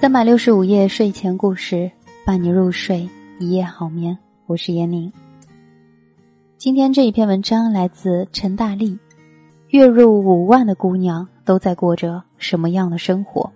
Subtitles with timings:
[0.00, 1.90] 三百六十五夜睡前故事，
[2.24, 3.06] 伴你入睡，
[3.38, 4.16] 一夜好眠。
[4.46, 5.12] 我是闫宁。
[6.56, 8.98] 今天这一篇文章来自陈大力。
[9.68, 13.52] 月入五万的姑娘都在过着什么样的生活？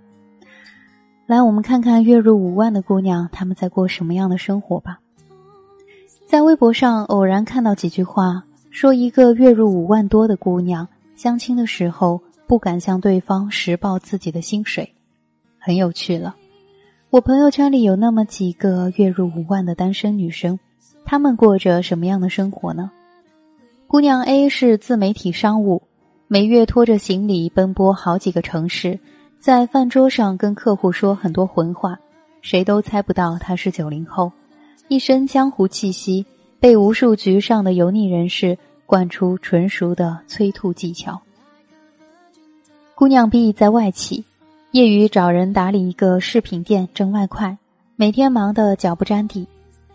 [1.24, 4.98] 来，我们看看月入五万的姑娘她们在过什么样的生活吧。
[6.26, 10.86] 在微博上偶然看到几句话，说一个月入五万多的姑娘
[11.16, 14.90] 相亲的时候不敢向对方实报自己的薪水。
[15.64, 16.36] 很有趣了，
[17.08, 20.60] 我朋友圈里有那么几个月入五万的单身女生，
[21.06, 22.90] 她们过着什么样的生活呢？
[23.86, 25.80] 姑娘 A 是自媒体商务，
[26.28, 29.00] 每月拖着行李奔波好几个城市，
[29.38, 31.98] 在饭桌上跟客户说很多混话，
[32.42, 34.30] 谁都猜不到她是九零后，
[34.88, 36.26] 一身江湖气息，
[36.60, 41.22] 被无数局上的油腻人士灌出纯熟的催吐技巧。
[42.94, 44.26] 姑娘 B 在外企。
[44.74, 47.56] 业余找人打理一个饰品店挣外快，
[47.94, 49.46] 每天忙得脚不沾地。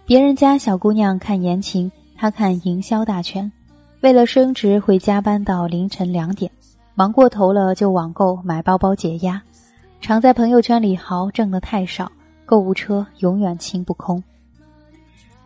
[0.06, 3.52] 别人家小姑娘看言情，她看营销大全。
[4.00, 6.50] 为了升职会加班到凌晨两点，
[6.96, 9.44] 忙过头了就网购买包包解压。
[10.00, 12.10] 常在朋友圈里豪挣的太少，
[12.46, 14.24] 购物车永远清不空。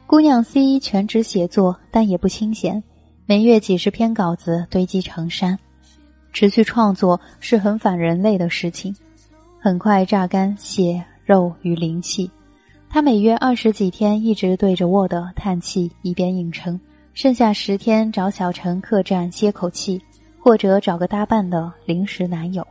[0.06, 2.84] 姑娘 C 全职写作，但也不清闲，
[3.26, 5.58] 每月几十篇稿子堆积成山。
[6.32, 8.96] 持续创作是很反人类的事情。
[9.64, 12.30] 很快榨干血肉与灵气，
[12.90, 16.78] 他每月二十几天一直对着 Word 叹气，一边硬撑，
[17.14, 20.02] 剩下十天找小城客栈歇口气，
[20.38, 22.68] 或者找个搭伴的临时男友。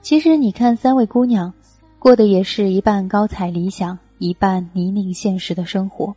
[0.00, 1.52] 其实你看，三位姑娘
[1.98, 6.14] 过的也是一半高彩理想，一半泥泞现实的生活。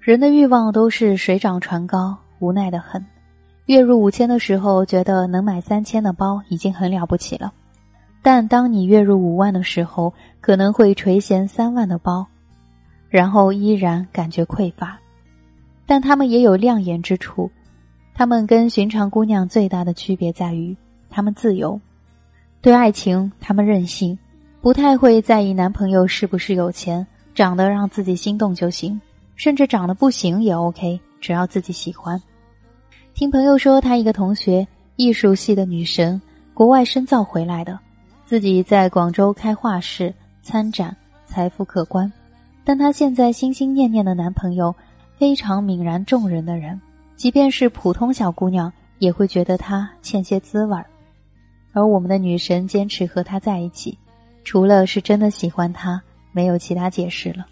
[0.00, 3.06] 人的欲望都是水涨船高，无奈的很。
[3.66, 7.52] 月入五千的时候，觉得能买三千的包已经很了不起了。
[8.26, 12.26] 但当你月入五万的时候，可能会垂涎三万的包，
[13.08, 14.98] 然后依然感觉匮乏。
[15.86, 17.48] 但他们也有亮眼之处，
[18.16, 20.76] 他们跟寻常姑娘最大的区别在于，
[21.08, 21.80] 他们自由，
[22.60, 24.18] 对爱情他们任性，
[24.60, 29.00] 不太会在意男朋友是不是有钱，长得让自己心动就行，
[29.36, 32.20] 甚至长得不行也 OK，只要自己喜欢。
[33.14, 34.66] 听朋友说，他一个同学，
[34.96, 36.20] 艺术系的女神，
[36.52, 37.78] 国外深造回来的。
[38.26, 40.94] 自己在广州开画室参展，
[41.26, 42.12] 财富可观，
[42.64, 44.74] 但她现在心心念念的男朋友
[45.16, 46.80] 非常泯然众人的人，
[47.14, 50.84] 即便是普通小姑娘也会觉得他欠些滋味儿。
[51.72, 53.96] 而我们的女神坚持和他在一起，
[54.42, 57.46] 除了是真的喜欢他，没有其他解释了。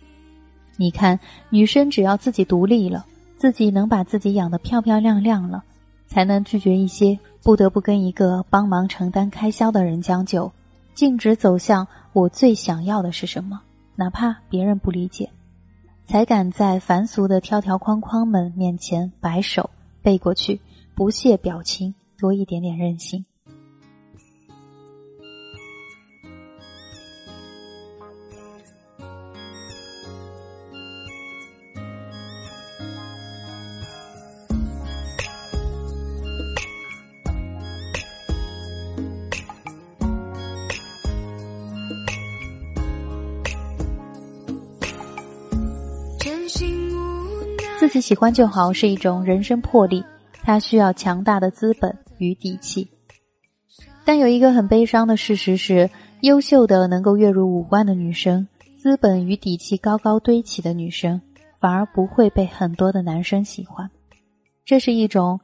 [0.77, 1.17] 你看，
[1.51, 3.06] 女生只要自己独立了，
[3.37, 5.62] 自己能把自己养得漂漂亮亮了，
[6.09, 10.51] 才能拒绝一些不得不跟一个帮忙承担开销的人将就。
[10.94, 13.60] 径直走向我最想要的是什么，
[13.97, 15.31] 哪怕别人不理解，
[16.06, 19.71] 才敢在凡俗的条条框框们面前摆手
[20.03, 20.60] 背过去，
[20.94, 23.25] 不屑表情，多一点点任性。
[47.84, 50.03] 自己喜欢就好是一种人生魄力，
[50.43, 52.89] 它需要强大的资本与底气。
[54.06, 55.91] 但有一个很悲伤的事实是，
[56.23, 61.21] 优秀的能够月入五万的女生，资本与底气高高堆起的女生，
[61.61, 63.91] 反而不会被很多的男生喜欢。
[64.65, 65.39] 这是一种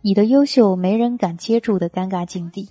[0.00, 2.66] 你的优秀没人敢接住的尴尬境地。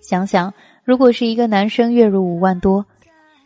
[0.00, 0.54] 想想，
[0.84, 2.86] 如果是一个男生月入五万多，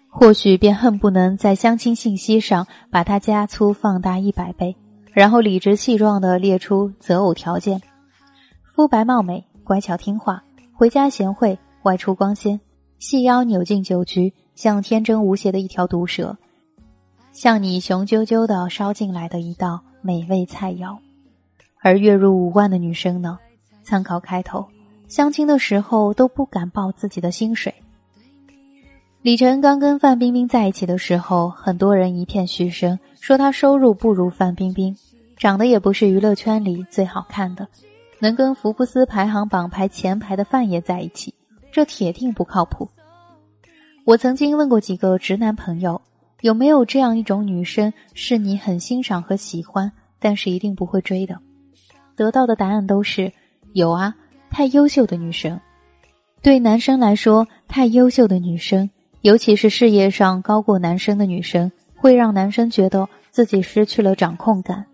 [0.08, 4.76] 或许便恨不能在相亲信息上把他加粗放大一百倍。
[5.12, 7.80] 然后理直气壮地列出择偶条件：
[8.62, 10.42] 肤白貌美、乖巧听话、
[10.72, 12.58] 回家贤惠、外出光鲜、
[12.98, 16.36] 细腰扭进酒局，像天真无邪的一条毒蛇，
[17.30, 20.96] 像你雄赳赳的烧进来的一道美味菜肴。
[21.82, 23.38] 而月入五万的女生呢？
[23.82, 24.66] 参考开头，
[25.08, 27.74] 相亲的时候都不敢报自己的薪水。
[29.22, 34.96] 李晨刚跟范冰冰在一起的时候，很多人一片嘘声，说他收入不如范冰冰，
[35.36, 37.68] 长得也不是娱乐圈里最好看的，
[38.18, 41.32] 能跟福布斯排行榜排前排的范爷在一起，
[41.70, 42.88] 这铁定不靠谱。
[44.04, 46.02] 我曾经问过几个直男朋友，
[46.40, 51.38] 有没有这样一种女生是你很欣赏和喜欢，但是一定不会追的？
[52.16, 53.32] 得到的答案都是
[53.72, 54.16] 有啊，
[54.50, 55.60] 太优秀的女生。
[56.42, 58.90] 对男生来说，太优秀的女生。
[59.22, 64.84] 尤其是事业上高过男生的女生，会让男生觉得自己失去了掌控感。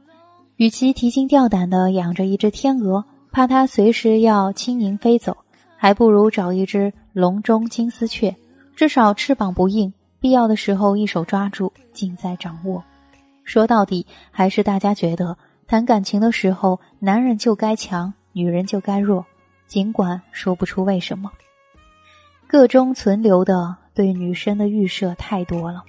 [0.56, 3.02] 与其提心吊胆的养着一只天鹅，
[3.32, 5.34] 怕它随时要轻盈飞走，
[5.78, 8.36] 还不如找一只笼中金丝雀，
[8.76, 9.90] 至少翅膀不硬，
[10.20, 12.84] 必要的时候一手抓住，尽在掌握。
[13.44, 19.24] 说到底，还是大家觉得谈感情的时候，男人就该强，女人就该弱，
[19.66, 21.30] 尽管说不出为什么。
[22.46, 25.82] 个中存留的对女生的预设太多了。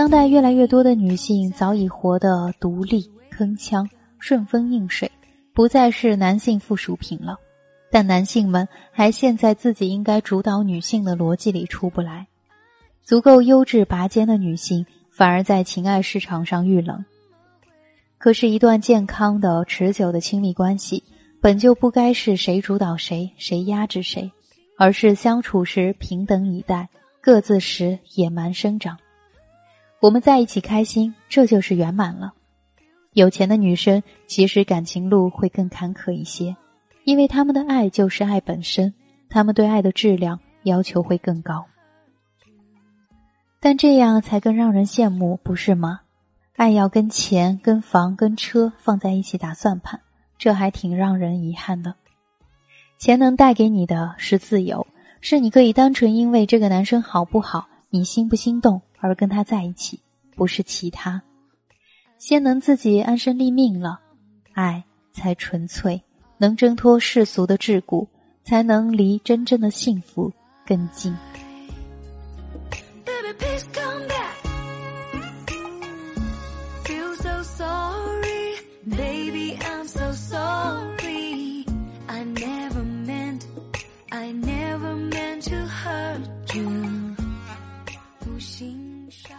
[0.00, 3.86] 当代越来越多的女性早已活得独立、铿锵、
[4.18, 5.12] 顺风应水，
[5.52, 7.36] 不再是男性附属品了。
[7.90, 12.26] 但男性们还陷在自己应该主导女性的逻辑里出不来。
[13.02, 17.04] 足够优质拔尖的女性，反而在情爱市场上遇冷。
[18.16, 21.04] 可是，一段健康的、持久的亲密关系，
[21.42, 24.32] 本就不该是谁主导谁，谁压制谁，
[24.78, 26.88] 而是相处时平等以待，
[27.20, 28.96] 各自时野蛮生长。
[30.00, 32.32] 我们在一起开心，这就是圆满了。
[33.12, 36.56] 有钱的女生其实感情路会更坎坷一些，
[37.04, 38.94] 因为他们的爱就是爱本身，
[39.28, 41.66] 他们对爱的质量要求会更高。
[43.60, 46.00] 但这样才更让人羡慕，不是吗？
[46.56, 50.00] 爱要跟钱、跟房、跟车放在一起打算盘，
[50.38, 51.94] 这还挺让人遗憾的。
[52.96, 54.86] 钱能带给你的是自由，
[55.20, 58.80] 是你可以单纯因为这个男生好不好，你心不心动。
[59.00, 59.98] 而跟他在一起，
[60.36, 61.22] 不是其他，
[62.18, 64.00] 先能自己安身立命了，
[64.52, 66.00] 爱才纯粹，
[66.38, 68.06] 能挣脱世俗的桎梏，
[68.44, 70.32] 才能离真正的幸福
[70.66, 71.14] 更近。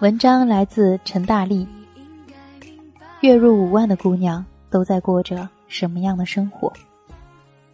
[0.01, 1.67] 文章来自陈大力。
[3.19, 6.73] 月入五万的姑娘都在过着什么样的生活？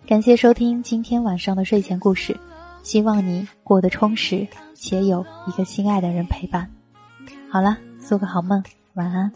[0.06, 2.38] 感谢收听今天晚上的睡前故事，
[2.84, 4.46] 希望你过得充实
[4.76, 6.70] 且有一个心爱的人陪伴。
[7.50, 8.62] 好了，做个好梦，
[8.96, 9.32] 晚安。